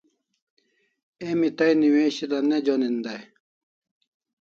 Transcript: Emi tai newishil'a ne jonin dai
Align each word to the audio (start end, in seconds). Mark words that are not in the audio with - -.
Emi 1.27 1.49
tai 1.57 1.73
newishil'a 1.79 2.39
ne 2.41 2.57
jonin 2.65 2.97
dai 3.05 3.21